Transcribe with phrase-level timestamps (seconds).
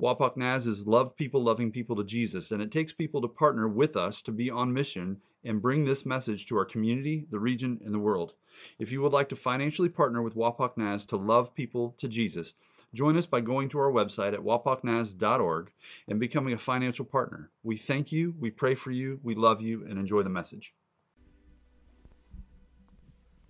[0.00, 3.68] Wapak Naz is love people loving people to Jesus, and it takes people to partner
[3.68, 7.78] with us to be on mission and bring this message to our community, the region,
[7.84, 8.32] and the world.
[8.78, 12.54] If you would like to financially partner with Wapak Naz to love people to Jesus,
[12.94, 15.70] join us by going to our website at wapaknaz.org
[16.08, 17.50] and becoming a financial partner.
[17.62, 20.72] We thank you, we pray for you, we love you, and enjoy the message.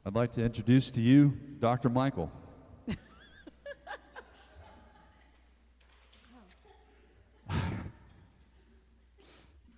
[0.05, 1.91] I'd like to introduce to you Dr.
[1.91, 2.33] Michael.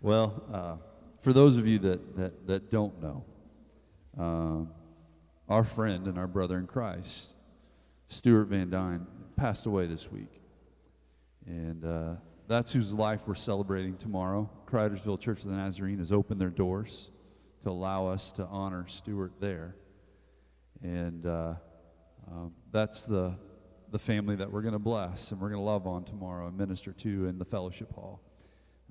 [0.03, 0.77] Well, uh,
[1.21, 3.25] for those of you that, that, that don't know,
[4.19, 7.35] uh, our friend and our brother in Christ,
[8.09, 10.43] Stuart Van Dyne, passed away this week.
[11.47, 12.15] And uh,
[12.49, 14.51] that's whose life we're celebrating tomorrow.
[14.67, 17.09] Cridersville Church of the Nazarene has opened their doors
[17.63, 19.77] to allow us to honor Stuart there.
[20.83, 21.55] And uh,
[22.29, 23.37] um, that's the,
[23.93, 26.59] the family that we're going to bless and we're going to love on tomorrow and
[26.59, 28.21] minister to in the fellowship hall.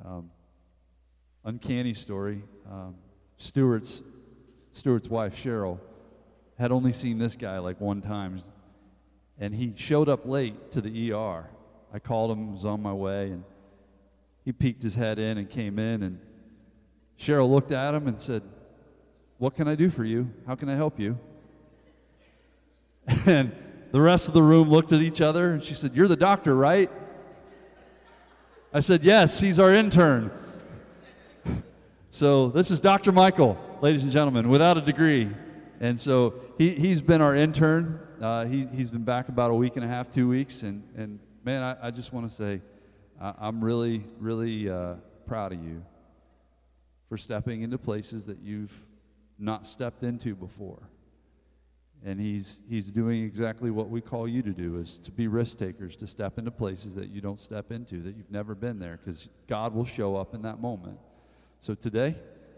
[0.05, 0.31] Um,
[1.44, 2.44] uncanny story.
[2.70, 2.95] Um,
[3.38, 4.02] Stuart's
[4.73, 5.80] Stuart's wife Cheryl
[6.58, 8.42] had only seen this guy like one time,
[9.39, 11.50] and he showed up late to the ER.
[11.94, 13.44] I called him, was on my way, and
[14.45, 16.20] he peeked his head in and came in, and
[17.20, 18.44] Cheryl looked at him and said,
[19.39, 20.30] "What can I do for you?
[20.48, 21.17] How can I help you?"
[23.26, 23.52] And
[23.92, 26.55] the rest of the room looked at each other, and she said, "You're the doctor,
[26.55, 26.89] right?"
[28.73, 30.31] I said, "Yes, he's our intern."
[32.14, 33.14] So this is Dr.
[33.14, 35.30] Michael, ladies and gentlemen, without a degree.
[35.80, 38.02] And so he, he's been our intern.
[38.22, 40.64] Uh, he, he's been back about a week and a half, two weeks.
[40.64, 42.62] And, and man, I, I just want to say
[43.20, 44.95] I, am really, really uh,
[45.26, 45.86] proud of you
[47.08, 48.77] for stepping into places that you've
[49.39, 50.89] not stepped into before.
[52.04, 55.60] And he's, he's doing exactly what we call you to do is to be risk
[55.60, 59.00] takers, to step into places that you don't step into, that you've never been there,
[59.02, 60.98] because God will show up in that moment.
[61.61, 62.16] So today,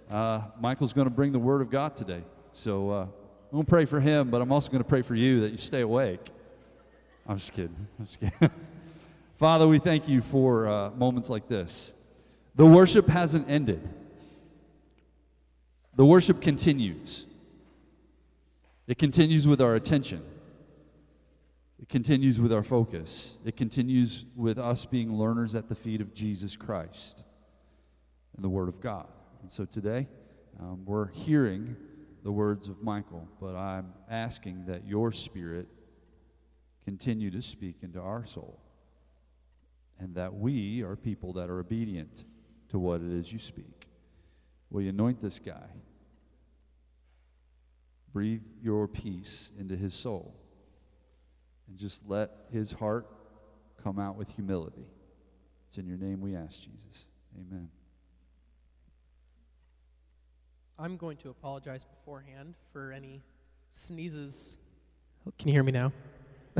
[0.10, 2.24] uh, Michael's going to bring the Word of God today.
[2.54, 3.10] So uh, I'm
[3.52, 5.58] going to pray for him, but I'm also going to pray for you that you
[5.58, 6.30] stay awake.
[7.28, 7.76] I'm just kidding.
[8.00, 8.50] I'm just kidding.
[9.38, 11.94] Father, we thank you for uh, moments like this.
[12.56, 13.82] The worship hasn't ended,
[15.98, 17.26] the worship continues.
[18.88, 20.24] It continues with our attention.
[21.82, 23.38] It continues with our focus.
[23.44, 27.24] It continues with us being learners at the feet of Jesus Christ
[28.36, 29.08] and the Word of God.
[29.42, 30.08] And so today,
[30.60, 31.76] um, we're hearing
[32.24, 35.68] the words of Michael, but I'm asking that your Spirit
[36.86, 38.60] continue to speak into our soul
[40.00, 42.26] and that we are people that are obedient
[42.70, 43.88] to what it is you speak.
[44.70, 45.68] Will you anoint this guy?
[48.12, 50.36] Breathe your peace into his soul
[51.68, 53.08] and just let his heart
[53.84, 54.88] come out with humility.
[55.68, 57.06] It's in your name we ask, Jesus.
[57.36, 57.70] Amen.
[60.80, 63.22] I'm going to apologize beforehand for any
[63.70, 64.58] sneezes.
[65.38, 65.92] Can you hear me now?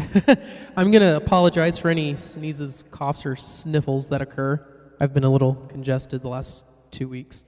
[0.78, 4.64] I'm going to apologize for any sneezes, coughs, or sniffles that occur.
[5.00, 7.46] I've been a little congested the last two weeks.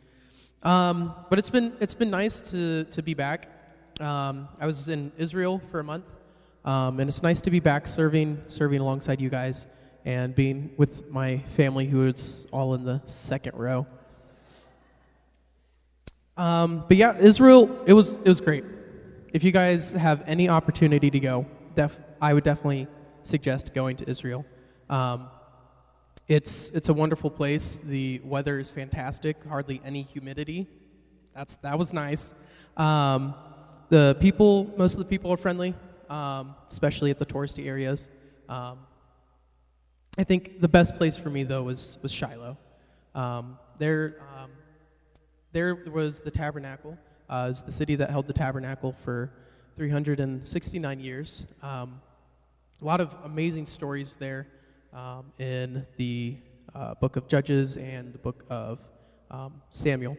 [0.63, 3.47] Um, but it's been, it's been nice to, to be back.
[3.99, 6.05] Um, I was in Israel for a month,
[6.65, 9.67] um, and it's nice to be back serving, serving alongside you guys
[10.03, 13.85] and being with my family who is all in the second row.
[16.38, 18.66] Um, but yeah, Israel, it was it was great.
[19.34, 22.88] If you guys have any opportunity to go, def- I would definitely
[23.23, 24.46] suggest going to Israel.
[24.90, 25.29] Um,
[26.28, 27.81] it's it's a wonderful place.
[27.84, 29.38] The weather is fantastic.
[29.46, 30.68] Hardly any humidity.
[31.34, 32.34] That's that was nice.
[32.75, 33.35] Um,
[33.90, 35.73] the people, most of the people are friendly,
[36.09, 38.09] um, especially at the touristy areas.
[38.49, 38.79] Um,
[40.17, 42.58] I think the best place for me though was was Shiloh.
[43.14, 44.17] Um, there
[45.55, 46.97] there was the tabernacle.
[47.29, 49.31] Uh, the city that held the tabernacle for
[49.78, 51.46] 369 years.
[51.63, 52.02] Um,
[52.81, 54.47] a lot of amazing stories there
[54.91, 56.35] um, in the
[56.75, 58.79] uh, book of Judges and the book of
[59.31, 60.17] um, Samuel.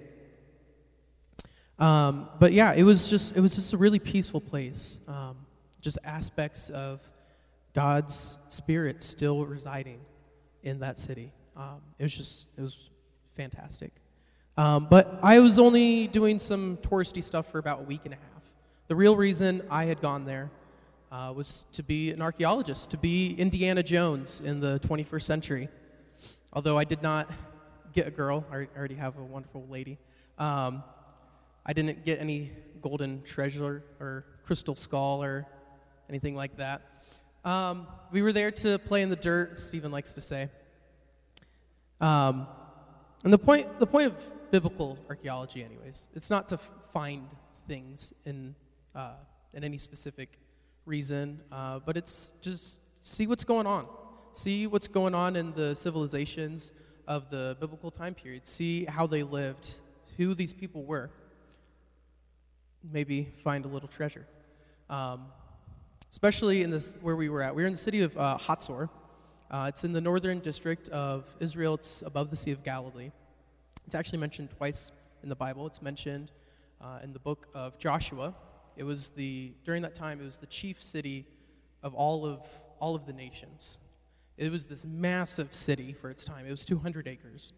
[1.79, 5.01] Um, but yeah, it was just it was just a really peaceful place.
[5.07, 5.37] Um,
[5.83, 7.03] just aspects of
[7.75, 10.01] God's spirit still residing
[10.63, 11.31] in that city.
[11.55, 12.89] Um, it was just it was
[13.35, 13.93] fantastic.
[14.59, 18.17] Um, but I was only doing some touristy stuff for about a week and a
[18.17, 18.43] half.
[18.89, 20.51] The real reason I had gone there
[21.13, 25.69] uh, was to be an archaeologist, to be Indiana Jones in the 21st century.
[26.55, 27.31] Although I did not
[27.93, 29.99] get a girl, I already have a wonderful lady.
[30.39, 30.83] Um,
[31.67, 32.51] I didn't get any
[32.81, 35.47] golden treasure or crystal skull or
[36.09, 36.81] anything like that.
[37.45, 40.49] Um, we were there to play in the dirt, Stephen likes to say.
[42.01, 42.47] Um,
[43.25, 46.59] and the point, the point of biblical archaeology, anyways, it's not to
[46.93, 47.29] find
[47.67, 48.55] things in,
[48.95, 49.15] uh,
[49.55, 50.39] in any specific
[50.85, 53.87] reason, uh, but it's just see what's going on.
[54.33, 56.73] See what's going on in the civilizations
[57.09, 58.47] of the biblical time period.
[58.47, 59.81] See how they lived,
[60.17, 61.11] who these people were.
[62.93, 64.27] Maybe find a little treasure.
[64.91, 65.27] Um,
[66.11, 67.55] especially in this where we were at.
[67.55, 68.89] We were in the city of uh, Hatzor.
[69.49, 71.75] Uh, it's in the northern district of Israel.
[71.75, 73.13] It's above the Sea of Galilee.
[73.87, 74.91] It's actually mentioned twice
[75.23, 75.69] in the Bible.
[75.69, 76.33] It's mentioned
[76.81, 78.35] uh, in the book of Joshua.
[78.77, 80.21] It was the during that time.
[80.21, 81.27] It was the chief city
[81.85, 82.43] of all of
[82.81, 83.79] all of the nations.
[84.37, 86.45] It was this massive city for its time.
[86.47, 87.53] It was 200 acres,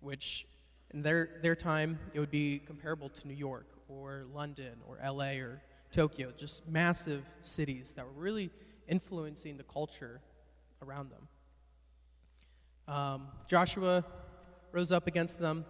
[0.00, 0.44] which
[0.90, 5.38] in their their time it would be comparable to New York or London or L.A.
[5.38, 5.62] or
[5.92, 6.32] Tokyo.
[6.36, 8.50] Just massive cities that were really
[8.88, 10.20] influencing the culture
[10.82, 12.94] around them.
[12.94, 14.04] Um, Joshua
[14.72, 15.64] rose up against them,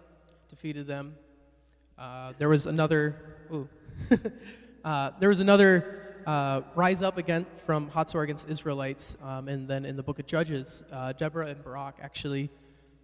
[0.49, 1.15] defeated them.
[1.97, 3.15] Uh, there was another,
[4.85, 9.85] uh, there was another uh, rise up again from Hatzor against Israelites, um, and then
[9.85, 12.49] in the book of Judges, uh, Deborah and Barak actually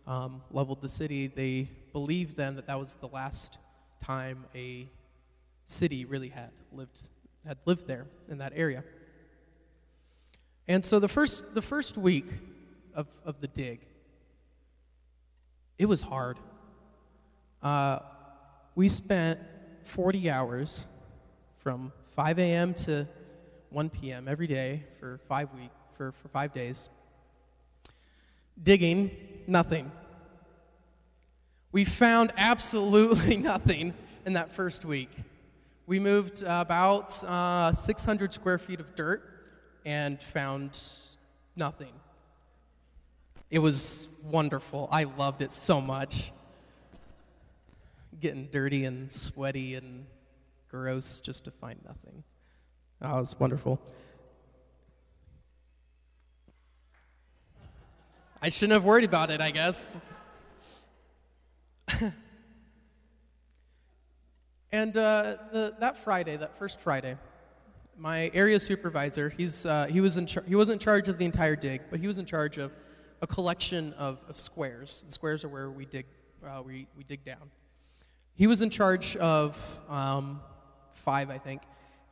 [0.07, 1.27] um, leveled the city.
[1.27, 3.57] They believed then that that was the last
[4.03, 4.87] time a
[5.65, 7.07] city really had lived
[7.45, 8.83] had lived there in that area.
[10.67, 12.25] And so the first, the first week
[12.93, 13.81] of, of the dig,
[15.77, 16.37] it was hard.
[17.61, 17.99] Uh,
[18.73, 19.39] we spent
[19.83, 20.87] 40 hours
[21.59, 22.73] from 5 a.m.
[22.73, 23.07] to
[23.69, 24.27] 1 p.m.
[24.27, 26.89] every day for five week for, for five days.
[28.61, 29.11] Digging,
[29.47, 29.91] nothing.
[31.71, 33.93] We found absolutely nothing
[34.25, 35.09] in that first week.
[35.85, 39.34] We moved about uh, 600 square feet of dirt
[39.85, 40.79] and found
[41.55, 41.93] nothing.
[43.51, 44.89] It was wonderful.
[44.91, 46.31] I loved it so much.
[48.19, 50.05] Getting dirty and sweaty and
[50.69, 52.23] gross just to find nothing.
[52.99, 53.79] That was wonderful.
[58.41, 60.01] I shouldn't have worried about it, I guess.
[64.71, 67.17] and uh, the, that Friday, that first Friday,
[67.97, 71.25] my area supervisor, he's, uh, he, was in char- he wasn't in charge of the
[71.25, 72.71] entire dig, but he was in charge of
[73.21, 75.03] a collection of, of squares.
[75.07, 76.05] The squares are where we dig,
[76.45, 77.49] uh, we, we dig down.
[78.35, 79.57] He was in charge of
[79.89, 80.41] um,
[80.93, 81.61] five, I think,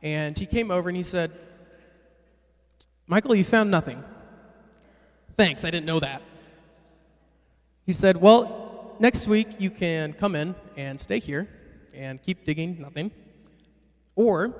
[0.02, 1.32] and he came over and he said,
[3.06, 4.02] Michael, you found nothing.
[5.36, 6.22] Thanks, I didn't know that.
[7.84, 11.48] He said, Well, next week you can come in and stay here
[11.92, 13.10] and keep digging, nothing.
[14.16, 14.54] Or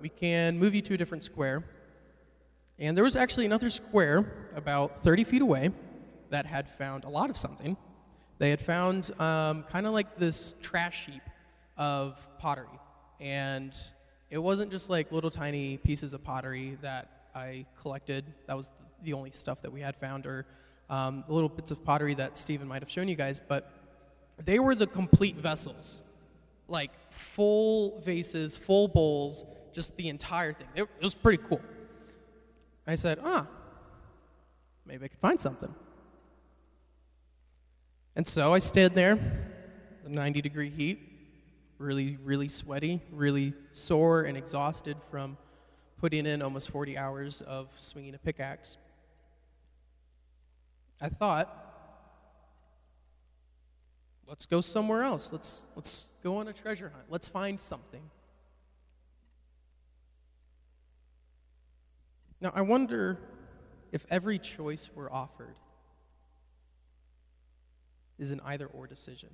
[0.00, 1.64] we can move you to a different square.
[2.78, 5.70] And there was actually another square about 30 feet away
[6.30, 7.76] that had found a lot of something.
[8.38, 11.22] They had found um, kind of like this trash heap
[11.76, 12.78] of pottery.
[13.20, 13.76] And
[14.30, 18.24] it wasn't just like little tiny pieces of pottery that I collected.
[18.46, 18.70] That was
[19.02, 20.46] the only stuff that we had found, or
[20.88, 23.40] um, the little bits of pottery that Stephen might have shown you guys.
[23.46, 23.70] But
[24.42, 26.02] they were the complete vessels
[26.70, 30.68] like full vases, full bowls just the entire thing.
[30.74, 31.60] It, it was pretty cool.
[32.86, 33.46] I said, ah,
[34.84, 35.74] maybe I could find something.
[38.16, 39.16] And so I stayed there,
[40.02, 40.98] the 90 degree heat,
[41.78, 45.36] really, really sweaty, really sore and exhausted from
[45.98, 48.76] putting in almost 40 hours of swinging a pickaxe.
[51.00, 51.48] I thought,
[54.26, 55.32] let's go somewhere else.
[55.32, 57.06] Let's, let's go on a treasure hunt.
[57.08, 58.02] Let's find something.
[62.40, 63.18] Now, I wonder
[63.92, 65.56] if every choice we're offered
[68.18, 69.30] is an either or decision.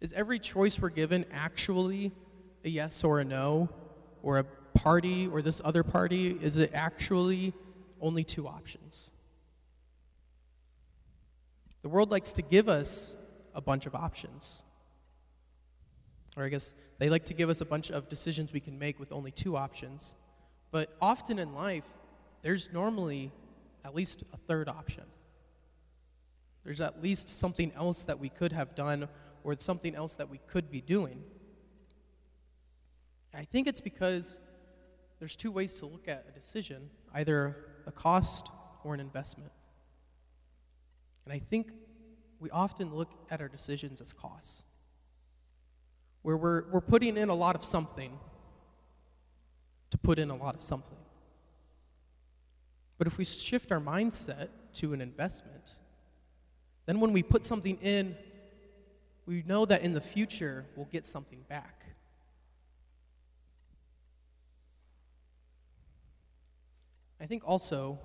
[0.00, 2.12] Is every choice we're given actually
[2.64, 3.68] a yes or a no,
[4.22, 4.44] or a
[4.74, 6.38] party or this other party?
[6.40, 7.52] Is it actually
[8.00, 9.12] only two options?
[11.82, 13.16] The world likes to give us
[13.54, 14.64] a bunch of options.
[16.36, 19.00] Or I guess they like to give us a bunch of decisions we can make
[19.00, 20.14] with only two options.
[20.70, 21.86] But often in life,
[22.42, 23.32] there's normally
[23.84, 25.04] at least a third option.
[26.64, 29.08] There's at least something else that we could have done
[29.44, 31.22] or something else that we could be doing.
[33.38, 34.40] I think it's because
[35.20, 37.56] there's two ways to look at a decision either
[37.86, 38.50] a cost
[38.82, 39.52] or an investment.
[41.24, 41.70] And I think
[42.40, 44.64] we often look at our decisions as costs,
[46.22, 48.18] where we're, we're putting in a lot of something
[49.90, 50.96] to put in a lot of something.
[52.98, 55.72] But if we shift our mindset to an investment,
[56.86, 58.16] then when we put something in,
[59.26, 61.84] we know that in the future we'll get something back.
[67.20, 67.98] I think also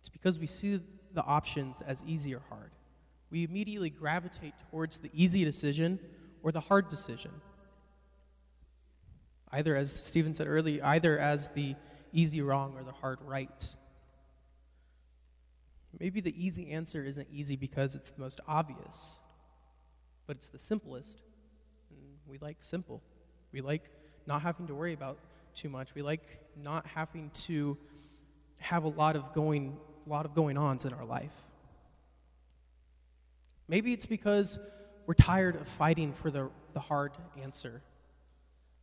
[0.00, 0.80] it's because we see
[1.14, 2.72] the options as easy or hard.
[3.30, 5.98] We immediately gravitate towards the easy decision
[6.42, 7.30] or the hard decision.
[9.52, 11.74] Either, as Stephen said earlier, either as the
[12.12, 13.76] easy wrong or the hard right.
[15.98, 19.20] Maybe the easy answer isn't easy because it's the most obvious,
[20.26, 21.22] but it's the simplest.
[21.90, 23.02] And we like simple.
[23.52, 23.90] We like
[24.26, 25.18] not having to worry about
[25.54, 25.94] too much.
[25.94, 26.24] We like
[26.56, 27.76] not having to
[28.58, 31.34] have a lot of going, lot of going ons in our life.
[33.68, 34.58] Maybe it's because
[35.06, 37.82] we're tired of fighting for the, the hard answer.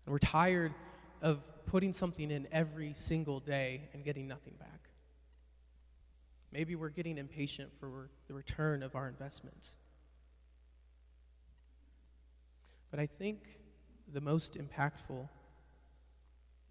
[0.10, 0.74] We're tired
[1.22, 4.90] of putting something in every single day and getting nothing back.
[6.52, 9.70] Maybe we're getting impatient for the return of our investment.
[12.90, 13.42] But I think
[14.12, 15.30] the most impactful,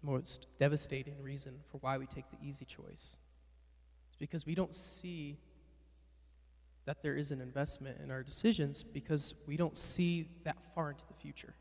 [0.01, 3.17] most devastating reason for why we take the easy choice
[4.11, 5.37] is because we don't see
[6.83, 11.05] that there is an investment in our decisions because we don't see that far into
[11.07, 11.53] the future.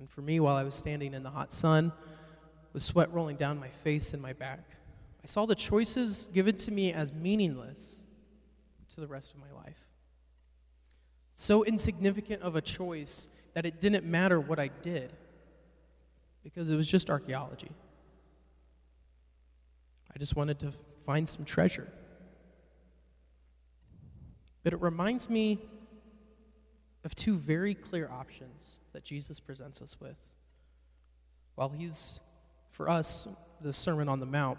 [0.00, 1.92] And for me, while I was standing in the hot sun,
[2.72, 4.64] with sweat rolling down my face and my back,
[5.22, 8.00] I saw the choices given to me as meaningless
[8.94, 9.78] to the rest of my life.
[11.34, 15.12] So insignificant of a choice that it didn't matter what I did
[16.42, 17.70] because it was just archaeology.
[20.14, 20.72] I just wanted to
[21.04, 21.88] find some treasure.
[24.62, 25.58] But it reminds me
[27.04, 30.32] of two very clear options that Jesus presents us with.
[31.54, 32.20] While he's,
[32.70, 33.26] for us,
[33.60, 34.58] the Sermon on the Mount,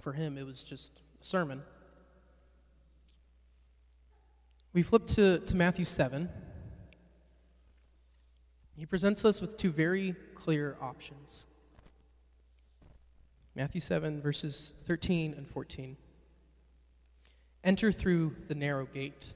[0.00, 1.62] for him, it was just a sermon.
[4.72, 6.28] We flip to, to Matthew 7.
[8.76, 11.46] He presents us with two very clear options.
[13.54, 15.96] Matthew 7, verses 13 and 14.
[17.64, 19.32] Enter through the narrow gate.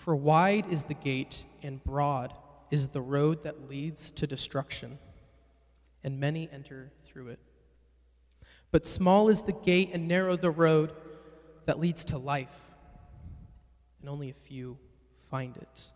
[0.00, 2.32] For wide is the gate, and broad
[2.70, 4.98] is the road that leads to destruction,
[6.02, 7.38] and many enter through it.
[8.70, 10.94] But small is the gate, and narrow the road
[11.66, 12.72] that leads to life,
[14.00, 14.78] and only a few
[15.30, 15.92] find it.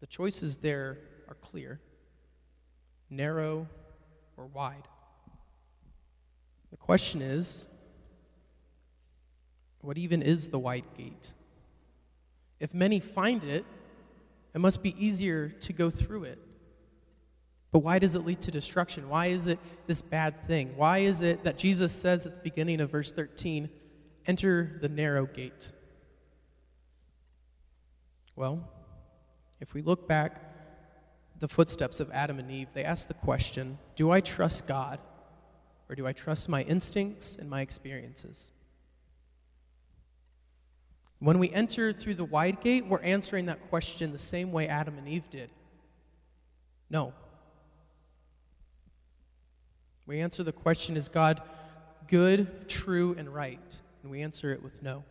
[0.00, 1.78] The choices there are clear
[3.08, 3.68] narrow
[4.36, 4.88] or wide.
[6.72, 7.68] The question is
[9.80, 11.34] what even is the wide gate?
[12.58, 13.64] If many find it,
[14.54, 16.38] it must be easier to go through it.
[17.72, 19.08] But why does it lead to destruction?
[19.08, 20.76] Why is it this bad thing?
[20.76, 23.70] Why is it that Jesus says at the beginning of verse 13,
[24.26, 25.72] enter the narrow gate?
[28.34, 28.68] Well,
[29.60, 30.42] if we look back
[31.38, 34.98] the footsteps of Adam and Eve, they asked the question, do I trust God
[35.88, 38.52] or do I trust my instincts and my experiences?
[41.20, 44.96] When we enter through the wide gate, we're answering that question the same way Adam
[44.96, 45.50] and Eve did.
[46.88, 47.12] No.
[50.06, 51.42] We answer the question Is God
[52.08, 53.60] good, true, and right?
[54.02, 55.04] And we answer it with no.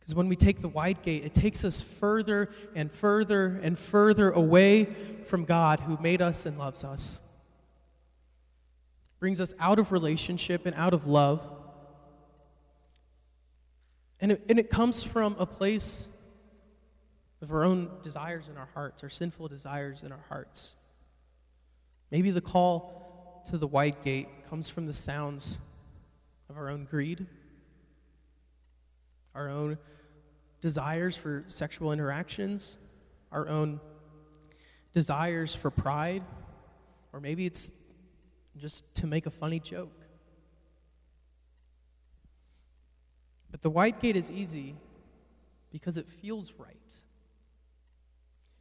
[0.00, 4.32] Because when we take the wide gate, it takes us further and further and further
[4.32, 4.88] away
[5.26, 7.20] from God who made us and loves us.
[9.20, 11.48] Brings us out of relationship and out of love
[14.22, 16.08] and it, and it comes from a place
[17.42, 20.76] of our own desires in our hearts, our sinful desires in our hearts.
[22.12, 25.58] Maybe the call to the wide gate comes from the sounds
[26.48, 27.26] of our own greed,
[29.34, 29.76] our own
[30.60, 32.78] desires for sexual interactions,
[33.32, 33.80] our own
[34.92, 36.22] desires for pride,
[37.12, 37.72] or maybe it's
[38.56, 40.01] just to make a funny joke.
[43.52, 44.74] But the wide gate is easy
[45.70, 46.94] because it feels right.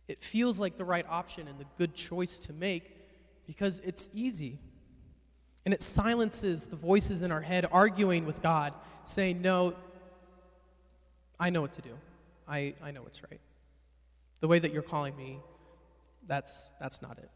[0.08, 2.98] It feels like the right option and the good choice to make
[3.48, 4.60] because it's easy.
[5.66, 8.74] And it silences the voices in our head arguing with God,
[9.06, 9.74] saying, No,
[11.40, 11.98] I know what to do.
[12.48, 13.40] I, I know what's right.
[14.42, 15.40] The way that you're calling me,
[16.28, 17.30] that's, that's not it.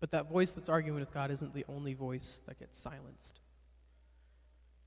[0.00, 3.40] But that voice that's arguing with God isn't the only voice that gets silenced.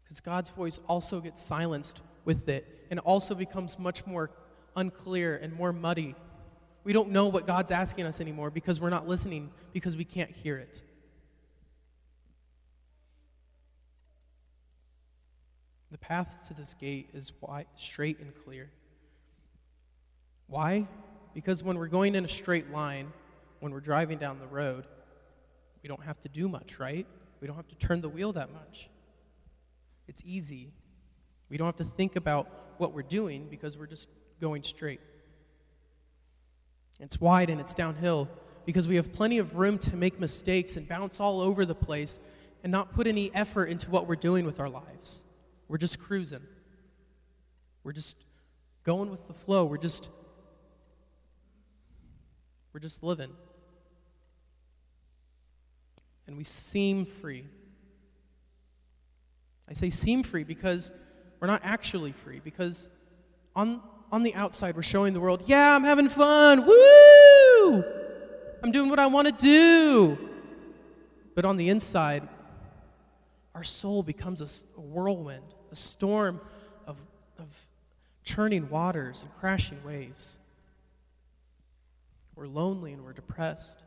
[0.05, 4.31] Because God's voice also gets silenced with it and also becomes much more
[4.75, 6.15] unclear and more muddy.
[6.83, 10.29] We don't know what God's asking us anymore because we're not listening because we can't
[10.29, 10.83] hear it.
[15.91, 18.69] The path to this gate is wide, straight and clear.
[20.47, 20.87] Why?
[21.33, 23.11] Because when we're going in a straight line,
[23.61, 24.85] when we're driving down the road,
[25.81, 27.07] we don't have to do much, right?
[27.41, 28.89] We don't have to turn the wheel that much.
[30.07, 30.71] It's easy.
[31.49, 32.47] We don't have to think about
[32.77, 34.09] what we're doing because we're just
[34.41, 34.99] going straight.
[36.99, 38.29] It's wide and it's downhill
[38.65, 42.19] because we have plenty of room to make mistakes and bounce all over the place
[42.63, 45.23] and not put any effort into what we're doing with our lives.
[45.67, 46.41] We're just cruising.
[47.83, 48.17] We're just
[48.83, 49.65] going with the flow.
[49.65, 50.09] We're just
[52.73, 53.31] we're just living.
[56.27, 57.45] And we seem free.
[59.69, 60.91] I say seem free because
[61.39, 62.89] we're not actually free because
[63.55, 63.81] on
[64.11, 66.65] on the outside we're showing the world, yeah, I'm having fun.
[66.65, 67.83] Woo!
[68.63, 70.17] I'm doing what I want to do.
[71.35, 72.27] But on the inside,
[73.53, 76.39] our soul becomes a, a whirlwind, a storm
[76.87, 76.97] of,
[77.37, 77.47] of
[78.23, 80.39] churning waters and crashing waves.
[82.35, 83.83] We're lonely and we're depressed.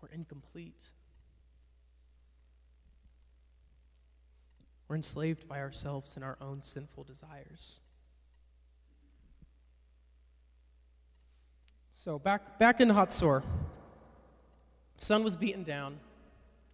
[0.00, 0.90] We're incomplete.
[4.94, 7.80] We're enslaved by ourselves and our own sinful desires.
[11.94, 13.42] So back back in Hatzor,
[15.00, 15.98] sun was beating down,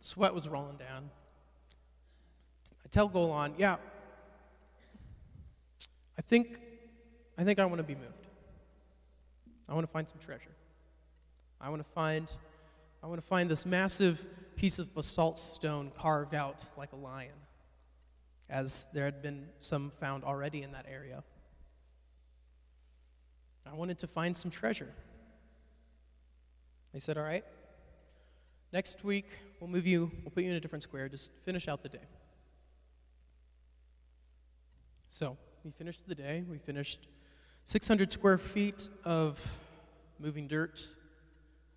[0.01, 1.09] sweat was rolling down.
[2.85, 3.77] I tell Golan, yeah,
[6.19, 6.61] I think
[7.39, 8.27] I think I want to be moved.
[9.67, 10.55] I want to find some treasure.
[11.59, 12.31] I want to find
[13.03, 14.23] I want to find this massive
[14.57, 17.31] piece of basalt stone carved out like a lion,
[18.51, 21.23] as there had been some found already in that area.
[23.71, 24.93] I wanted to find some treasure.
[26.93, 27.45] They said, All right,
[28.73, 29.27] next week
[29.61, 31.09] we'll move you, we'll put you in a different square.
[31.09, 32.09] Just finish out the day.
[35.09, 36.45] So we finished the day.
[36.49, 37.07] We finished
[37.67, 39.45] 600 square feet of
[40.19, 40.81] moving dirt.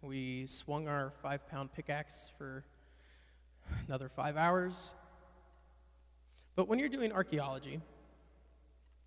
[0.02, 2.64] We swung our five pound pickaxe for
[3.88, 4.94] another five hours.
[6.56, 7.82] But when you're doing archaeology,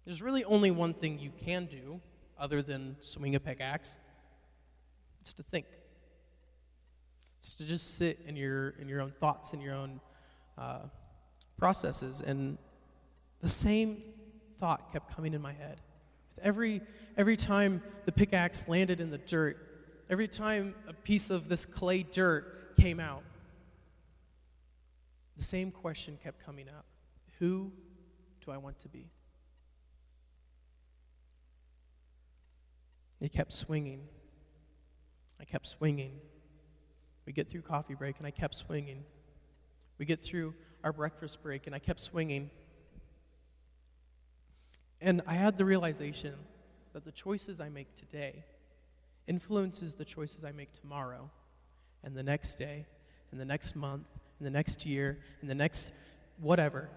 [0.05, 2.01] there's really only one thing you can do
[2.39, 3.99] other than swing a pickaxe
[5.27, 5.67] it's to think.
[7.41, 10.01] It's to just sit in your in your own thoughts and your own
[10.57, 10.83] uh,
[11.59, 12.21] processes.
[12.21, 12.59] And
[13.41, 14.05] the same
[14.61, 15.81] thought kept coming in my head.
[16.29, 16.81] With every
[17.17, 19.59] every time the pickaxe landed in the dirt,
[20.09, 23.25] every time a piece of this clay dirt came out,
[25.37, 26.85] the same question kept coming up:
[27.39, 27.73] Who
[28.45, 29.11] do I want to be?
[33.21, 34.03] It kept swinging.
[35.41, 36.13] I kept swinging.
[37.27, 39.05] We get through coffee break, and I kept swinging.
[39.99, 42.51] We get through our breakfast break, and I kept swinging.
[45.01, 46.35] And I had the realization
[46.93, 48.45] that the choices I make today
[49.27, 51.31] influences the choices I make tomorrow,
[52.05, 52.87] and the next day,
[53.31, 54.07] and the next month,
[54.39, 55.93] and the next year, and the next
[56.39, 56.89] whatever.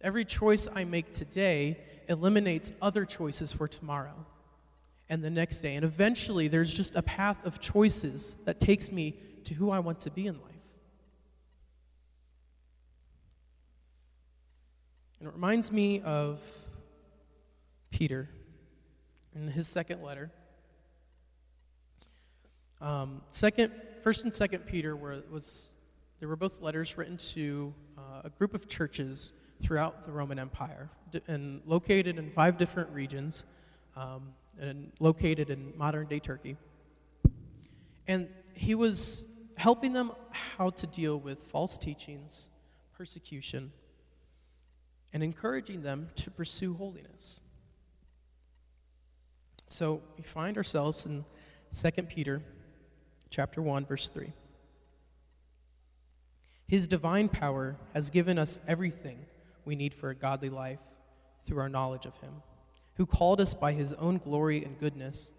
[0.00, 4.26] Every choice I make today eliminates other choices for tomorrow
[5.08, 5.74] and the next day.
[5.74, 10.00] And eventually, there's just a path of choices that takes me to who I want
[10.00, 10.44] to be in life.
[15.18, 16.40] And it reminds me of
[17.90, 18.28] Peter
[19.34, 20.30] in his second letter.
[22.80, 25.72] Um, second, first and second Peter were, was
[26.20, 30.90] they were both letters written to uh, a group of churches throughout the Roman Empire
[31.26, 33.44] and located in five different regions.
[33.96, 36.56] Um, and located in modern day Turkey.
[38.06, 39.24] And he was
[39.56, 42.50] helping them how to deal with false teachings,
[42.96, 43.72] persecution,
[45.12, 47.40] and encouraging them to pursue holiness.
[49.66, 51.24] So we find ourselves in
[51.74, 52.42] 2 Peter
[53.30, 54.32] chapter 1 verse 3.
[56.66, 59.26] His divine power has given us everything
[59.68, 60.80] we need for a godly life
[61.44, 62.32] through our knowledge of him
[62.94, 65.32] who called us by his own glory and goodness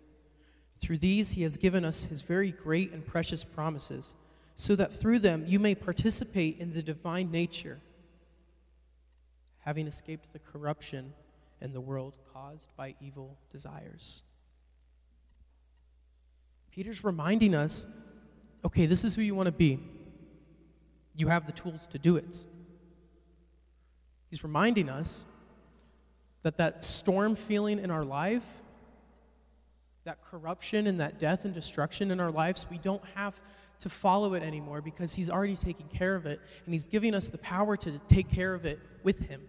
[0.80, 4.16] Through these, he has given us his very great and precious promises,
[4.56, 7.80] so that through them you may participate in the divine nature,
[9.60, 11.14] having escaped the corruption
[11.62, 14.24] in the world caused by evil desires.
[16.72, 17.86] Peter's reminding us
[18.66, 19.80] okay, this is who you want to be.
[21.16, 22.46] You have the tools to do it.
[24.30, 25.26] He's reminding us
[26.44, 28.44] that that storm feeling in our life,
[30.04, 33.40] that corruption and that death and destruction in our lives, we don't have
[33.80, 37.28] to follow it anymore because He's already taken care of it and He's giving us
[37.28, 39.42] the power to take care of it with Him.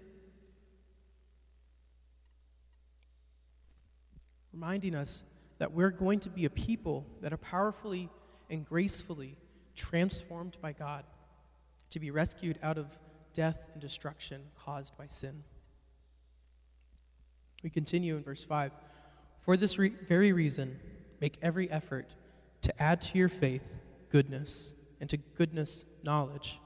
[4.52, 5.24] Reminding us
[5.58, 8.08] that we're going to be a people that are powerfully
[8.48, 9.36] and gracefully
[9.76, 11.04] transformed by God
[11.90, 12.86] to be rescued out of
[13.34, 15.44] death and destruction caused by sin.
[17.62, 18.72] We continue in verse 5
[19.40, 20.78] For this re- very reason,
[21.20, 22.14] make every effort
[22.62, 26.60] to add to your faith goodness, and to goodness, knowledge,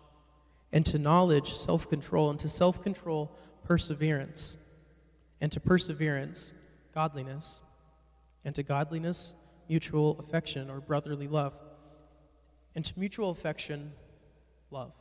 [0.72, 4.56] and to knowledge, self control, and to self control, perseverance,
[5.40, 6.54] and to perseverance,
[6.94, 7.62] godliness
[8.44, 9.34] and to godliness,
[9.68, 11.58] mutual affection or brotherly love,
[12.74, 13.92] and to mutual affection,
[14.70, 14.92] love.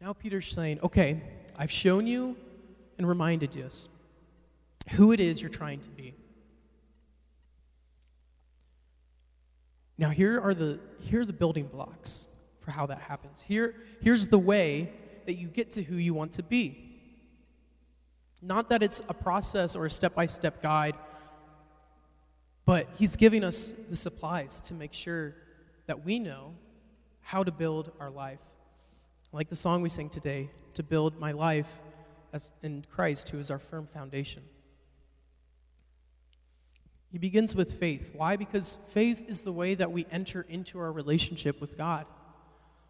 [0.00, 1.22] Now Peter's saying, okay,
[1.56, 2.36] I've shown you
[2.98, 3.68] and reminded you
[4.90, 6.14] who it is you're trying to be.
[9.96, 12.28] Now here are the here are the building blocks
[12.64, 13.42] for how that happens.
[13.42, 14.90] Here, here's the way
[15.26, 16.80] that you get to who you want to be.
[18.42, 20.94] Not that it's a process or a step by step guide,
[22.64, 25.34] but He's giving us the supplies to make sure
[25.86, 26.54] that we know
[27.20, 28.40] how to build our life.
[29.34, 31.82] Like the song we sing today, to build my life
[32.32, 34.44] as in Christ, who is our firm foundation.
[37.10, 38.12] He begins with faith.
[38.14, 38.36] Why?
[38.36, 42.06] Because faith is the way that we enter into our relationship with God.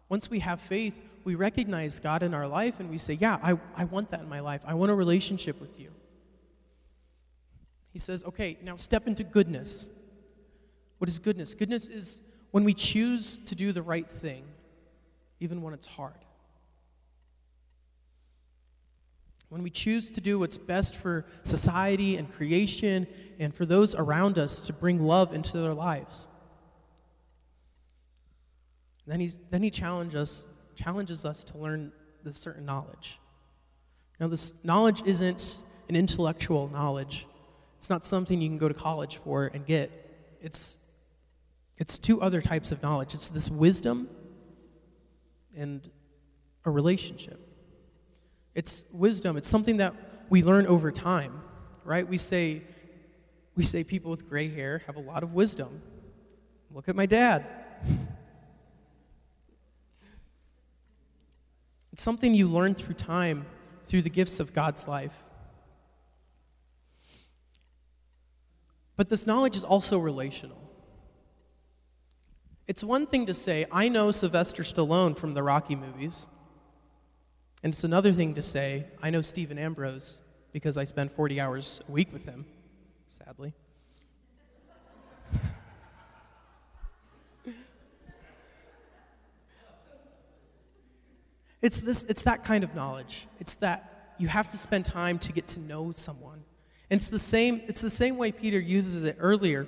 [0.07, 3.57] Once we have faith, we recognize God in our life and we say, Yeah, I,
[3.75, 4.61] I want that in my life.
[4.67, 5.91] I want a relationship with you.
[7.91, 9.89] He says, Okay, now step into goodness.
[10.99, 11.55] What is goodness?
[11.55, 14.43] Goodness is when we choose to do the right thing,
[15.39, 16.24] even when it's hard.
[19.49, 23.07] When we choose to do what's best for society and creation
[23.39, 26.27] and for those around us to bring love into their lives.
[29.07, 31.91] Then, he's, then he challenges us, challenges us to learn
[32.23, 33.19] this certain knowledge.
[34.19, 37.27] Now, this knowledge isn't an intellectual knowledge.
[37.77, 39.91] It's not something you can go to college for and get.
[40.41, 40.79] It's,
[41.77, 44.09] it's two other types of knowledge it's this wisdom
[45.55, 45.87] and
[46.65, 47.44] a relationship.
[48.55, 49.93] It's wisdom, it's something that
[50.29, 51.41] we learn over time,
[51.83, 52.07] right?
[52.07, 52.63] We say,
[53.55, 55.81] we say people with gray hair have a lot of wisdom.
[56.71, 57.45] Look at my dad.
[61.93, 63.45] It's something you learn through time,
[63.85, 65.13] through the gifts of God's life.
[68.97, 70.61] But this knowledge is also relational.
[72.67, 76.27] It's one thing to say, I know Sylvester Stallone from the Rocky movies.
[77.65, 81.81] And it's another thing to say, I know Stephen Ambrose because I spend 40 hours
[81.89, 82.45] a week with him,
[83.07, 83.53] sadly.
[91.63, 93.25] It's, this, it's that kind of knowledge.
[93.39, 96.43] It's that you have to spend time to get to know someone.
[96.91, 99.65] And it's the same, it's the same way Peter uses it earlier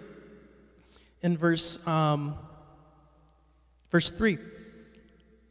[1.24, 2.36] in verse, um,
[3.90, 4.38] verse 3.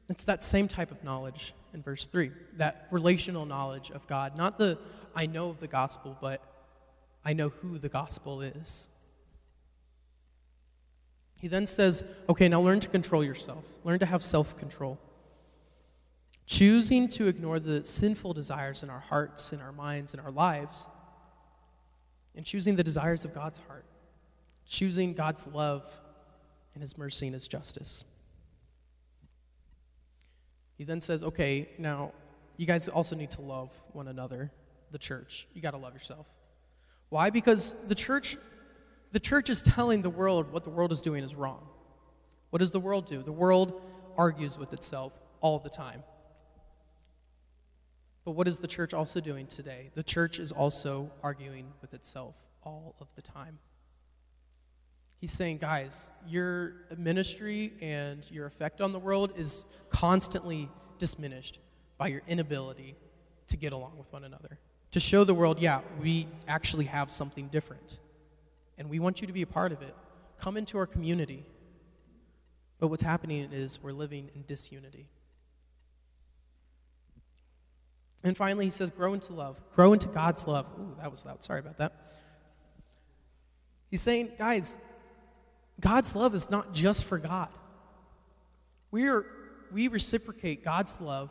[0.09, 4.35] It's that same type of knowledge in verse 3, that relational knowledge of God.
[4.35, 4.79] Not the
[5.15, 6.43] I know of the gospel, but
[7.23, 8.89] I know who the gospel is.
[11.39, 14.99] He then says, okay, now learn to control yourself, learn to have self control.
[16.47, 20.89] Choosing to ignore the sinful desires in our hearts, in our minds, in our lives,
[22.35, 23.85] and choosing the desires of God's heart.
[24.65, 25.85] Choosing God's love
[26.73, 28.05] and His mercy and His justice.
[30.77, 32.13] He then says, okay, now
[32.57, 34.51] you guys also need to love one another,
[34.91, 35.49] the church.
[35.55, 36.29] You got to love yourself.
[37.09, 37.31] Why?
[37.31, 38.37] Because the church
[39.13, 41.67] the church is telling the world what the world is doing is wrong.
[42.51, 43.23] What does the world do?
[43.23, 43.81] The world
[44.19, 46.03] argues with itself all the time.
[48.25, 49.91] But what is the church also doing today?
[49.95, 53.59] The church is also arguing with itself all of the time.
[55.19, 61.59] He's saying, guys, your ministry and your effect on the world is constantly diminished
[61.99, 62.97] by your inability
[63.49, 64.59] to get along with one another.
[64.93, 67.99] To show the world, yeah, we actually have something different.
[68.79, 69.95] and we want you to be a part of it.
[70.41, 71.45] Come into our community.
[72.79, 75.09] But what's happening is we're living in disunity.
[78.23, 79.61] And finally, he says, grow into love.
[79.75, 80.67] Grow into God's love.
[80.79, 81.43] Ooh, that was loud.
[81.43, 81.93] Sorry about that.
[83.91, 84.79] He's saying, guys,
[85.81, 87.49] God's love is not just for God.
[88.91, 89.27] We, are,
[89.71, 91.31] we reciprocate God's love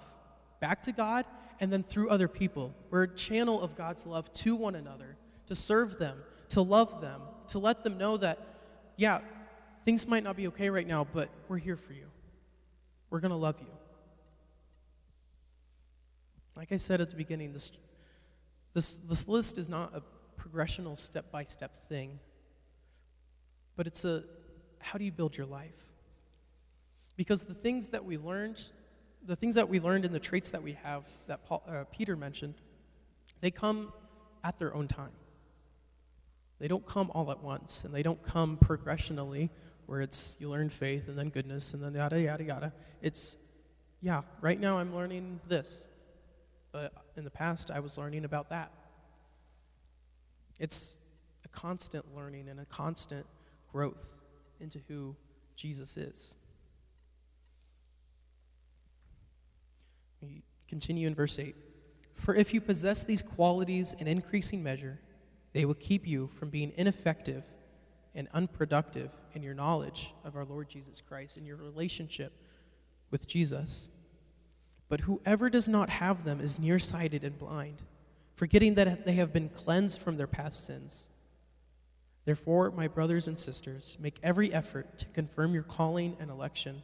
[0.59, 1.25] back to God
[1.59, 2.73] and then through other people.
[2.89, 6.17] We're a channel of God's love to one another, to serve them,
[6.49, 8.39] to love them, to let them know that,
[8.97, 9.21] yeah,
[9.83, 12.07] things might not be okay right now, but we're here for you.
[13.09, 13.67] We're going to love you.
[16.55, 17.71] Like I said at the beginning, this,
[18.73, 20.01] this, this list is not a
[20.41, 22.19] progressional step by step thing,
[23.75, 24.23] but it's a
[24.79, 25.85] how do you build your life?
[27.15, 28.61] Because the things that we learned,
[29.25, 32.15] the things that we learned and the traits that we have that Paul, uh, Peter
[32.15, 32.55] mentioned,
[33.41, 33.91] they come
[34.43, 35.11] at their own time.
[36.59, 39.49] They don't come all at once, and they don't come progressionally,
[39.87, 42.73] where it's you learn faith and then goodness and then yada, yada, yada.
[43.01, 43.37] It's,
[44.01, 45.87] yeah, right now I'm learning this,
[46.71, 48.71] but in the past I was learning about that.
[50.59, 50.99] It's
[51.43, 53.25] a constant learning and a constant
[53.75, 54.21] growth
[54.61, 55.13] into who
[55.57, 56.37] Jesus is.
[60.21, 61.53] We continue in verse 8.
[62.13, 65.01] For if you possess these qualities in increasing measure,
[65.51, 67.43] they will keep you from being ineffective
[68.13, 72.31] and unproductive in your knowledge of our Lord Jesus Christ, in your relationship
[73.11, 73.89] with Jesus.
[74.87, 77.81] But whoever does not have them is nearsighted and blind,
[78.35, 81.09] forgetting that they have been cleansed from their past sins.
[82.25, 86.81] Therefore, my brothers and sisters, make every effort to confirm your calling and election.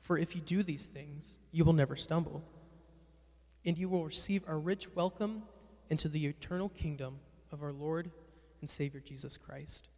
[0.00, 2.42] For if you do these things, you will never stumble,
[3.64, 5.42] and you will receive a rich welcome
[5.90, 7.18] into the eternal kingdom
[7.50, 8.10] of our Lord
[8.60, 9.88] and Savior Jesus Christ.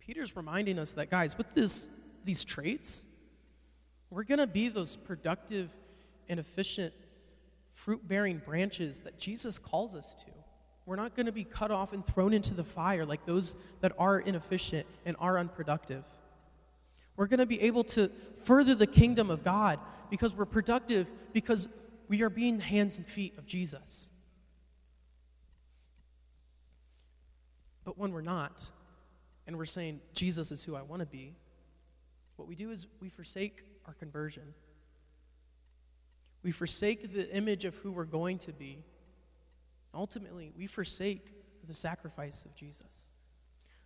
[0.00, 1.88] Peter's reminding us that, guys, with this,
[2.24, 3.06] these traits,
[4.10, 5.70] we're going to be those productive
[6.28, 6.92] and efficient
[7.74, 10.30] fruit bearing branches that Jesus calls us to.
[10.84, 13.92] We're not going to be cut off and thrown into the fire like those that
[13.98, 16.04] are inefficient and are unproductive.
[17.16, 18.10] We're going to be able to
[18.44, 19.78] further the kingdom of God
[20.10, 21.68] because we're productive, because
[22.08, 24.10] we are being the hands and feet of Jesus.
[27.84, 28.70] But when we're not,
[29.46, 31.34] and we're saying, Jesus is who I want to be,
[32.36, 34.54] what we do is we forsake our conversion.
[36.42, 38.82] We forsake the image of who we're going to be
[39.94, 41.32] Ultimately, we forsake
[41.66, 43.12] the sacrifice of Jesus.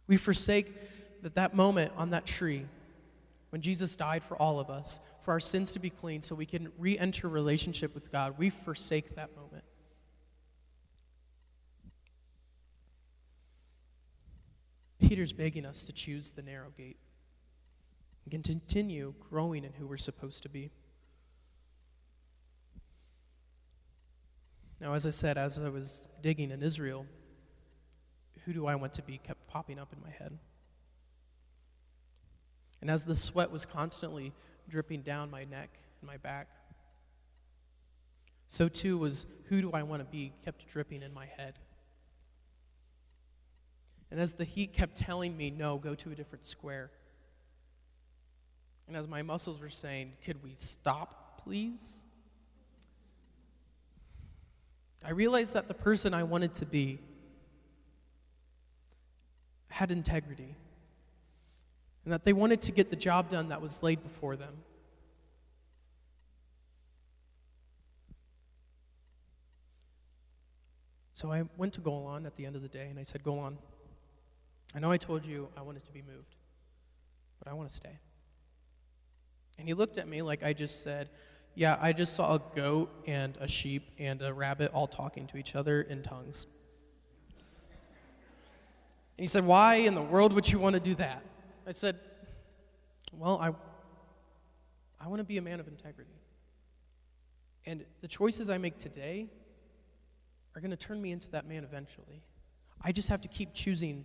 [0.06, 0.74] We forsake
[1.22, 2.66] that that moment on that tree
[3.50, 6.46] when Jesus died for all of us, for our sins to be clean so we
[6.46, 8.38] can re-enter relationship with God.
[8.38, 9.64] We forsake that moment.
[14.98, 16.98] Peter's begging us to choose the narrow gate
[18.30, 20.70] and continue growing in who we're supposed to be.
[24.80, 27.06] Now, as I said, as I was digging in Israel,
[28.44, 30.38] who do I want to be kept popping up in my head.
[32.80, 34.32] And as the sweat was constantly
[34.68, 36.48] dripping down my neck and my back,
[38.48, 41.58] so too was who do I want to be kept dripping in my head.
[44.10, 46.92] And as the heat kept telling me, no, go to a different square.
[48.86, 52.05] And as my muscles were saying, could we stop, please?
[55.04, 56.98] I realized that the person I wanted to be
[59.68, 60.54] had integrity
[62.04, 64.54] and that they wanted to get the job done that was laid before them.
[71.12, 73.58] So I went to Golan at the end of the day and I said, Golan,
[74.74, 76.36] I know I told you I wanted to be moved,
[77.38, 77.98] but I want to stay.
[79.58, 81.08] And he looked at me like I just said,
[81.56, 85.38] yeah, I just saw a goat and a sheep and a rabbit all talking to
[85.38, 86.46] each other in tongues.
[89.16, 91.22] And he said, Why in the world would you want to do that?
[91.66, 91.98] I said,
[93.14, 93.52] Well, I,
[95.02, 96.20] I want to be a man of integrity.
[97.64, 99.30] And the choices I make today
[100.54, 102.22] are going to turn me into that man eventually.
[102.82, 104.04] I just have to keep choosing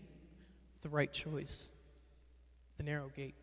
[0.83, 1.71] the right choice,
[2.77, 3.35] the narrow gate.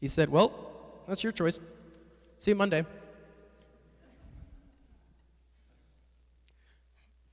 [0.00, 0.71] He said, Well,
[1.12, 1.60] that's your choice.
[2.38, 2.86] See you Monday.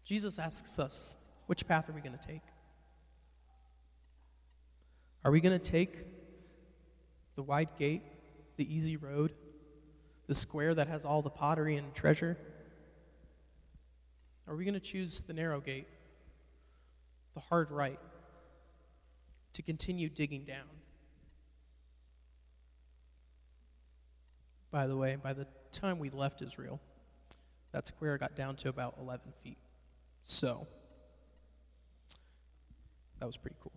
[0.03, 1.15] Jesus asks us,
[1.45, 2.41] which path are we going to take?
[5.23, 5.97] Are we going to take
[7.35, 8.01] the wide gate,
[8.57, 9.33] the easy road,
[10.27, 12.37] the square that has all the pottery and treasure?
[14.45, 15.87] Are we going to choose the narrow gate
[17.33, 17.99] the hard right,
[19.53, 20.67] to continue digging down.
[24.71, 26.79] By the way, by the time we left Israel,
[27.71, 29.57] that square got down to about 11 feet.
[30.23, 30.67] So,
[33.19, 33.73] that was pretty cool.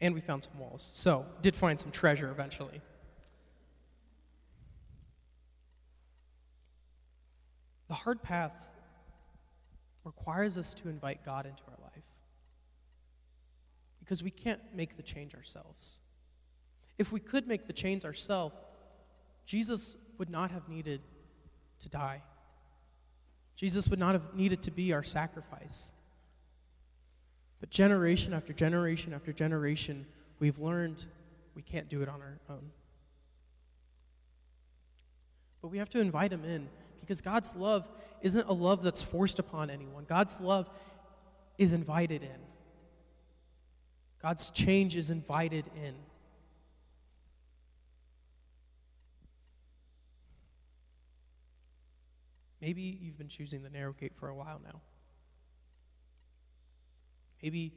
[0.00, 0.90] And we found some walls.
[0.94, 2.80] So, did find some treasure eventually.
[7.88, 8.70] The hard path
[10.04, 12.04] requires us to invite God into our life
[13.98, 16.00] because we can't make the change ourselves.
[16.98, 18.54] If we could make the change ourselves,
[19.50, 21.00] Jesus would not have needed
[21.80, 22.22] to die.
[23.56, 25.92] Jesus would not have needed to be our sacrifice.
[27.58, 30.06] But generation after generation after generation,
[30.38, 31.04] we've learned
[31.56, 32.70] we can't do it on our own.
[35.60, 36.68] But we have to invite him in
[37.00, 37.90] because God's love
[38.22, 40.04] isn't a love that's forced upon anyone.
[40.08, 40.70] God's love
[41.58, 42.40] is invited in.
[44.22, 45.96] God's change is invited in.
[52.60, 54.80] Maybe you've been choosing the narrow gate for a while now.
[57.42, 57.72] Maybe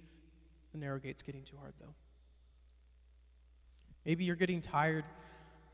[0.73, 1.93] the narrow gate's getting too hard, though.
[4.05, 5.05] Maybe you're getting tired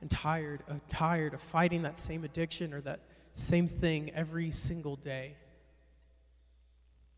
[0.01, 2.99] and tired, uh, tired of fighting that same addiction or that
[3.33, 5.35] same thing every single day.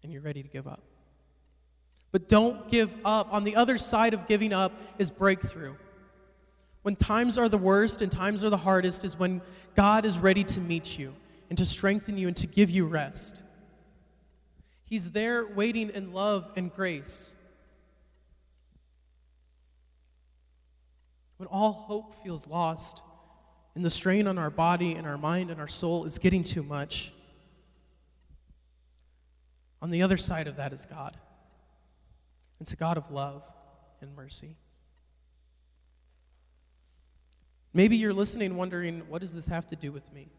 [0.04, 0.82] And you're ready to give up.
[2.12, 3.32] But don't give up.
[3.34, 5.76] On the other side of giving up is breakthrough.
[6.84, 9.42] When times are the worst and times are the hardest, is when
[9.76, 11.14] God is ready to meet you
[11.52, 13.44] and to strengthen you and to give you rest.
[14.86, 17.36] He's there waiting in love and grace.
[21.36, 23.04] When all hope feels lost
[23.76, 26.64] and the strain on our body and our mind and our soul is getting too
[26.64, 27.12] much,
[29.82, 31.18] on the other side of that is God.
[32.62, 33.44] It's a God of love
[34.00, 34.56] and mercy.
[37.74, 40.30] Maybe you're listening wondering, what does this have to do with me?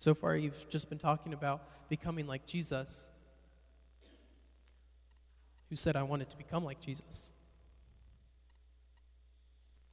[0.00, 3.10] So far, you've just been talking about becoming like Jesus,
[5.68, 7.32] who said, I wanted to become like Jesus.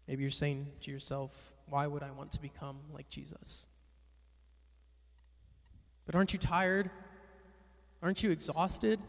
[0.08, 3.68] Maybe you're saying to yourself, why would I want to become like Jesus?
[6.06, 6.90] But aren't you tired?
[8.02, 9.02] Aren't you exhausted?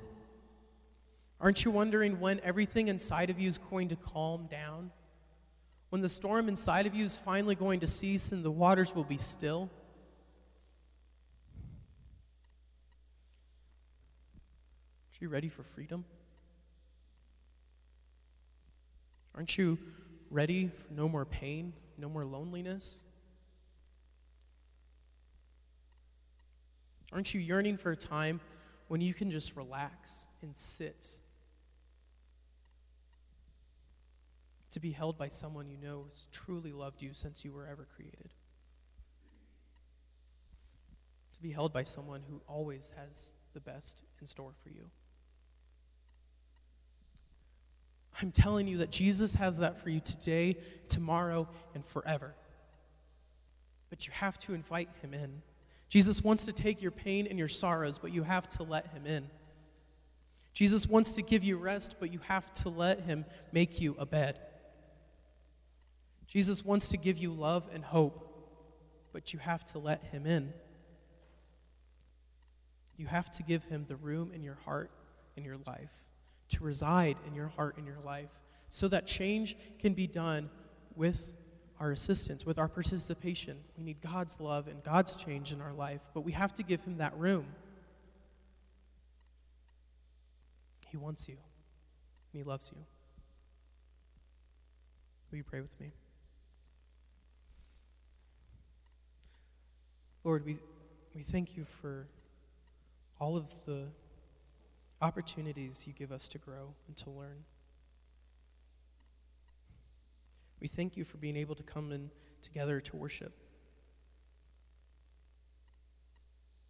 [1.40, 4.90] Aren't you wondering when everything inside of you is going to calm down?
[5.90, 9.04] When the storm inside of you is finally going to cease and the waters will
[9.04, 9.70] be still?
[15.20, 16.04] Are you ready for freedom?
[19.34, 19.78] Aren't you
[20.30, 23.02] ready for no more pain, no more loneliness?
[27.12, 28.40] Aren't you yearning for a time
[28.86, 31.18] when you can just relax and sit?
[34.72, 37.88] To be held by someone you know has truly loved you since you were ever
[37.96, 38.30] created.
[41.34, 44.90] To be held by someone who always has the best in store for you.
[48.20, 50.56] I'm telling you that Jesus has that for you today,
[50.88, 52.34] tomorrow, and forever.
[53.90, 55.42] But you have to invite him in.
[55.88, 59.06] Jesus wants to take your pain and your sorrows, but you have to let him
[59.06, 59.30] in.
[60.52, 64.04] Jesus wants to give you rest, but you have to let him make you a
[64.04, 64.40] bed.
[66.26, 68.24] Jesus wants to give you love and hope,
[69.12, 70.52] but you have to let him in.
[72.96, 74.90] You have to give him the room in your heart
[75.36, 75.92] and your life
[76.50, 78.30] to reside in your heart and your life
[78.70, 80.50] so that change can be done
[80.94, 81.34] with
[81.80, 83.56] our assistance, with our participation.
[83.76, 86.82] We need God's love and God's change in our life, but we have to give
[86.82, 87.46] Him that room.
[90.88, 91.36] He wants you,
[92.32, 92.82] He loves you.
[95.30, 95.92] Will you pray with me?
[100.24, 100.58] Lord, we,
[101.14, 102.06] we thank you for
[103.20, 103.84] all of the
[105.00, 107.44] opportunities you give us to grow and to learn.
[110.60, 112.10] We thank you for being able to come in
[112.42, 113.32] together to worship.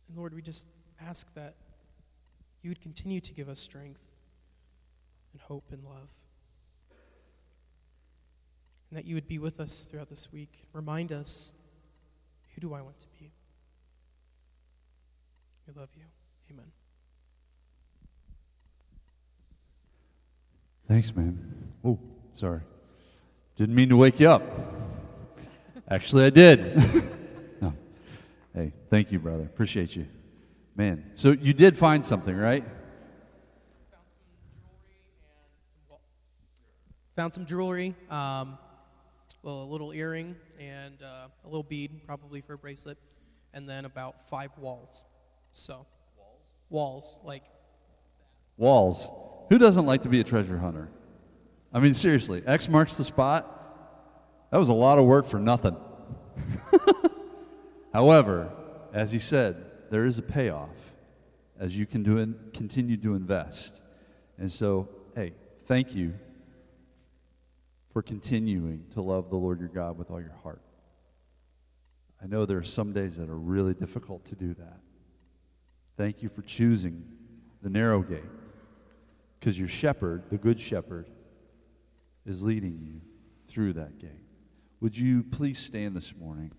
[0.09, 0.67] And Lord, we just
[1.01, 1.55] ask that
[2.63, 4.09] you would continue to give us strength
[5.33, 6.09] and hope and love.
[8.91, 10.67] And that you would be with us throughout this week.
[10.73, 11.53] Remind us
[12.55, 13.33] who do I want to be?
[15.67, 16.05] We love you.
[16.51, 16.73] Amen.
[20.89, 21.39] Thanks, man.
[21.85, 21.99] Oh,
[22.35, 22.63] sorry.
[23.57, 24.43] Didn't mean to wake you up.
[25.91, 26.77] Actually, I did.
[27.61, 27.75] no.
[28.55, 29.43] Hey, thank you, brother.
[29.43, 30.07] Appreciate you.
[30.75, 32.65] Man, so you did find something, right?
[37.17, 38.57] Found some jewelry, um,
[39.43, 42.97] well, a little earring and uh, a little bead, probably for a bracelet,
[43.53, 45.03] and then about five walls.
[45.53, 45.85] So,
[46.17, 46.39] walls,
[46.71, 47.43] walls like
[48.57, 49.11] walls.
[49.49, 50.89] Who doesn't like to be a treasure hunter?
[51.73, 53.55] I mean, seriously, X marks the spot.
[54.51, 55.77] That was a lot of work for nothing.
[57.93, 58.51] However,
[58.93, 60.71] as he said, there is a payoff
[61.59, 63.83] as you can do in, continue to invest.
[64.39, 65.33] And so, hey,
[65.67, 66.15] thank you
[67.93, 70.63] for continuing to love the Lord your God with all your heart.
[72.23, 74.81] I know there are some days that are really difficult to do that.
[75.97, 77.05] Thank you for choosing
[77.63, 78.23] the narrow gate
[79.39, 81.09] because your shepherd, the good shepherd,
[82.27, 83.01] is leading you
[83.49, 84.11] through that gate.
[84.81, 86.53] Would you please stand this morning?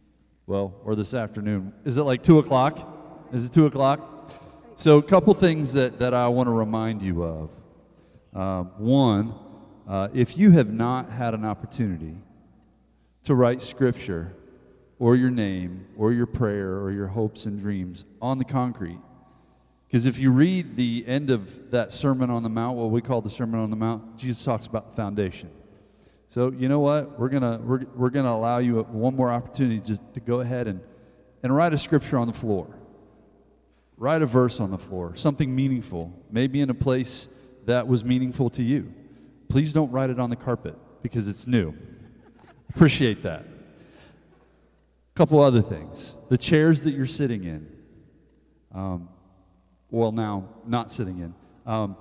[0.47, 1.73] Well, or this afternoon.
[1.85, 3.27] Is it like 2 o'clock?
[3.31, 4.31] Is it 2 o'clock?
[4.75, 7.51] So, a couple things that, that I want to remind you of.
[8.33, 9.35] Uh, one,
[9.87, 12.15] uh, if you have not had an opportunity
[13.25, 14.33] to write scripture
[14.97, 18.99] or your name or your prayer or your hopes and dreams on the concrete,
[19.89, 23.21] because if you read the end of that Sermon on the Mount, what we call
[23.21, 25.49] the Sermon on the Mount, Jesus talks about the foundation.
[26.27, 27.17] So you know what?
[27.17, 30.79] We're gonna we're, we're gonna allow you one more opportunity just to go ahead and
[31.41, 32.67] and write a scripture on the floor.
[33.97, 37.27] Write a verse on the floor, something meaningful, maybe in a place
[37.65, 38.93] that was meaningful to you.
[39.47, 41.73] Please don't write it on the carpet because it's new.
[42.69, 43.41] Appreciate that.
[43.41, 46.15] A couple other things.
[46.29, 47.67] The chairs that you're sitting in.
[48.73, 49.09] Um,
[49.91, 51.33] well, now not sitting in.
[51.65, 51.95] Um,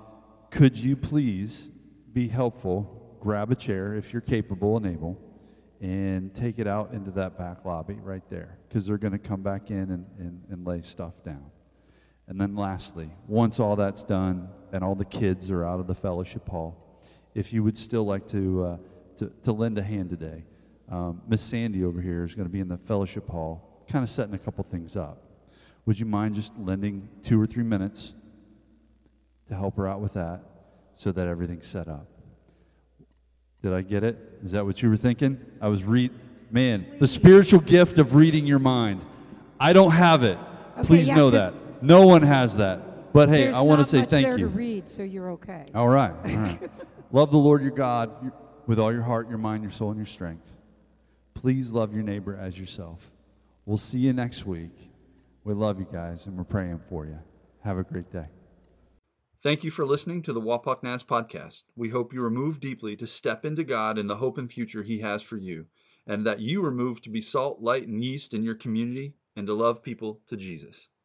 [0.51, 1.69] could you please
[2.13, 3.17] be helpful?
[3.19, 5.19] Grab a chair if you're capable and able,
[5.81, 9.41] and take it out into that back lobby right there, because they're going to come
[9.41, 11.51] back in and, and, and lay stuff down.
[12.27, 15.95] And then, lastly, once all that's done and all the kids are out of the
[15.95, 17.01] fellowship hall,
[17.33, 18.77] if you would still like to, uh,
[19.17, 20.45] to, to lend a hand today,
[20.89, 24.09] um, Miss Sandy over here is going to be in the fellowship hall, kind of
[24.09, 25.23] setting a couple things up.
[25.85, 28.13] Would you mind just lending two or three minutes
[29.47, 30.41] to help her out with that
[30.95, 32.07] so that everything's set up?
[33.61, 34.17] Did I get it?
[34.43, 35.39] Is that what you were thinking?
[35.61, 36.11] I was read
[36.51, 39.03] man, the spiritual gift of reading your mind.
[39.59, 40.37] I don't have it.
[40.77, 41.53] Okay, Please yeah, know that.
[41.81, 43.11] No one has that.
[43.13, 44.45] But hey, I want to say thank there you.
[44.45, 45.65] to read, so you're okay.
[45.73, 46.11] All right.
[46.11, 46.71] All right.
[47.11, 48.31] love the Lord your God
[48.67, 50.53] with all your heart, your mind, your soul, and your strength.
[51.33, 53.11] Please love your neighbor as yourself.
[53.65, 54.88] We'll see you next week.
[55.45, 57.17] We love you guys, and we're praying for you.
[57.61, 58.25] Have a great day.
[59.41, 61.63] Thank you for listening to the Wapak Nas podcast.
[61.77, 64.83] We hope you are moved deeply to step into God and the hope and future
[64.83, 65.65] He has for you,
[66.05, 69.47] and that you are moved to be salt, light, and yeast in your community and
[69.47, 70.89] to love people to Jesus.